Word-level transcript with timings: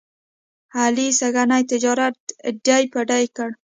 علي 0.79 1.07
سږني 1.19 1.61
تجارت 1.71 2.17
ډۍ 2.65 2.83
په 2.93 2.99
ډۍ 3.09 3.25
کړ. 3.35 3.49